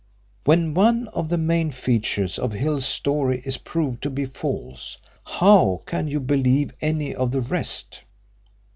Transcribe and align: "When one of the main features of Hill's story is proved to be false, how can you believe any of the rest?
"When 0.45 0.73
one 0.73 1.09
of 1.09 1.29
the 1.29 1.37
main 1.37 1.69
features 1.69 2.39
of 2.39 2.53
Hill's 2.53 2.87
story 2.87 3.43
is 3.45 3.59
proved 3.59 4.01
to 4.01 4.09
be 4.09 4.25
false, 4.25 4.97
how 5.23 5.83
can 5.85 6.07
you 6.07 6.19
believe 6.19 6.71
any 6.81 7.13
of 7.13 7.29
the 7.29 7.41
rest? 7.41 8.01